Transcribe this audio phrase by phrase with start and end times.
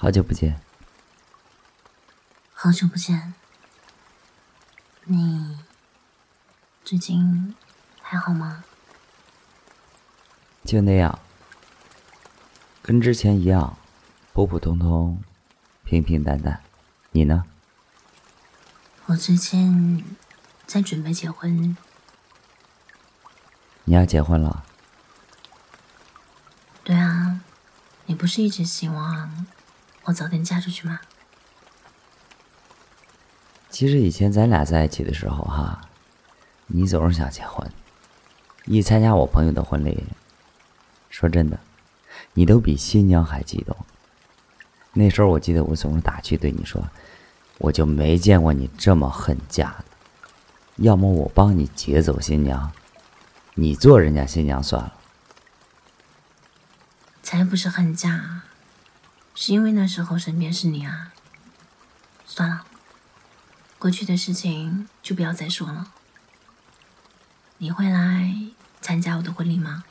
[0.00, 0.60] 好久不见，
[2.54, 3.34] 好久不见，
[5.02, 5.58] 你
[6.84, 7.52] 最近
[8.00, 8.62] 还好吗？
[10.64, 11.18] 就那样，
[12.80, 13.76] 跟之前一样，
[14.32, 15.20] 普普通通，
[15.82, 16.62] 平平淡淡。
[17.10, 17.44] 你呢？
[19.06, 20.16] 我最近
[20.64, 21.76] 在准备结婚。
[23.82, 24.64] 你要结婚了？
[26.84, 27.40] 对啊，
[28.06, 29.46] 你不是一直希望
[30.08, 31.00] 我早点嫁出去吗？
[33.68, 35.82] 其实以前咱俩在一起的时候，哈，
[36.66, 37.70] 你总是想结婚，
[38.64, 40.02] 一参加我朋友的婚礼，
[41.10, 41.60] 说真的，
[42.32, 43.76] 你都比新娘还激动。
[44.94, 46.82] 那时候我记得我总是打趣对你说，
[47.58, 49.84] 我就没见过你这么恨嫁的，
[50.76, 52.72] 要么我帮你劫走新娘。
[53.52, 54.94] 你做人家新娘算了，
[57.22, 58.40] 才不是恨嫁，
[59.40, 61.12] 是因为那时候身边是你啊。
[62.26, 62.66] 算了，
[63.78, 65.92] 过去的事情就不要再说了。
[67.58, 68.34] 你会来
[68.80, 69.84] 参加我的婚礼吗？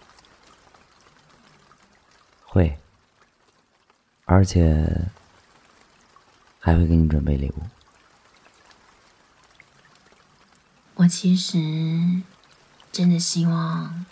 [2.43, 2.77] 会，
[4.25, 5.07] 而且
[6.59, 7.63] 还会给你准备礼物。
[10.95, 12.21] 我其实。
[12.89, 14.05] 真的希望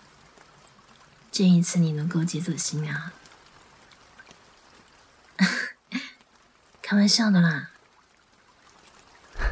[1.32, 3.12] 这一次你能够劫走新娘，
[6.82, 7.70] 开玩笑的啦。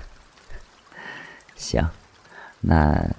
[1.55, 1.89] 行，
[2.61, 3.15] 那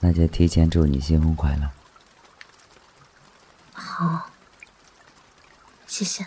[0.00, 1.70] 那就提前祝你新婚快乐。
[3.72, 4.30] 好，
[5.86, 6.26] 谢谢。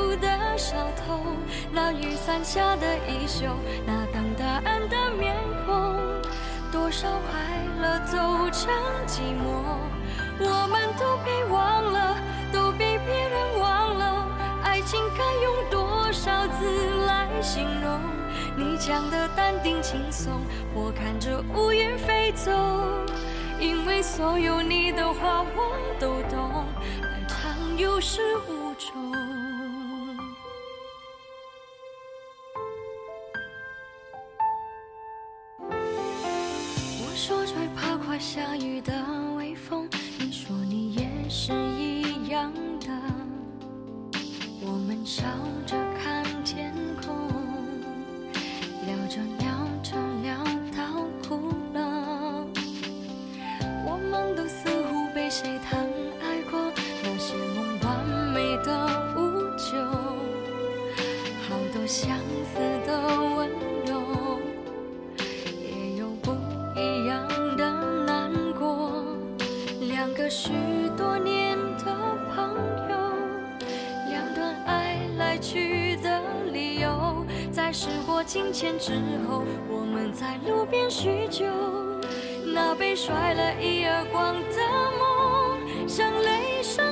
[0.71, 1.19] 小偷，
[1.69, 3.45] 那雨伞下的衣袖，
[3.85, 5.99] 那等答案的面孔，
[6.71, 7.41] 多少快
[7.81, 8.17] 乐走
[8.51, 8.71] 成
[9.05, 9.75] 寂寞，
[10.39, 12.15] 我们都被忘了，
[12.53, 14.25] 都被别人忘了，
[14.63, 17.99] 爱情该用多少字来形容？
[18.55, 20.41] 你讲的淡定轻松，
[20.73, 22.49] 我看着乌云飞走，
[23.59, 26.63] 因为所有你的话我都懂，
[27.01, 29.20] 爱常有始无终。
[37.23, 38.91] 说最怕快下雨的
[39.37, 39.87] 微风，
[40.17, 42.87] 你说你也是一样的。
[44.65, 45.23] 我们笑
[45.67, 47.29] 着看天空，
[48.87, 49.51] 聊着聊
[49.83, 50.43] 着聊
[50.75, 52.43] 到哭了。
[53.85, 55.79] 我们都似乎被谁疼
[56.23, 56.59] 爱过，
[57.03, 58.03] 那些梦完
[58.33, 59.77] 美的无救，
[61.47, 62.17] 好多相
[70.31, 70.53] 许
[70.95, 71.93] 多年的
[72.33, 72.55] 朋
[72.89, 72.95] 友，
[74.07, 76.21] 两段爱来去的
[76.53, 78.93] 理由，在时过境迁之
[79.27, 81.43] 后，我们在路边叙旧，
[82.55, 84.57] 那被甩了一耳光的
[84.97, 86.90] 梦，像雷声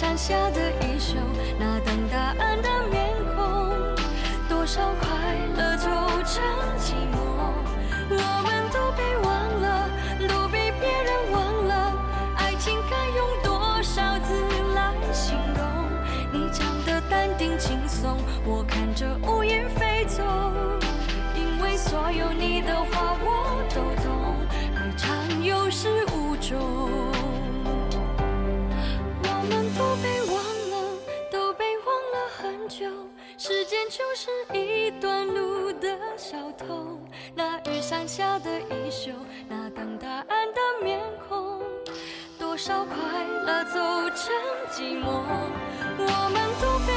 [0.00, 1.16] 山下的衣袖，
[1.58, 3.68] 那等答案的面孔，
[4.48, 5.06] 多少快
[5.54, 5.84] 乐就
[6.24, 6.42] 成
[6.78, 7.20] 寂寞。
[8.08, 8.16] 我
[8.46, 9.90] 们都被忘了，
[10.26, 11.92] 都被别人忘了，
[12.36, 14.32] 爱情该用多少字
[14.74, 15.60] 来形容？
[16.32, 20.24] 你讲的淡定轻松，我看着乌云飞走，
[21.36, 24.34] 因为所有你的话我都懂，
[24.76, 27.19] 爱长有始无终。
[42.60, 42.94] 多少快
[43.46, 43.80] 乐走
[44.10, 44.34] 成
[44.70, 45.22] 寂寞，
[45.96, 46.89] 我们都。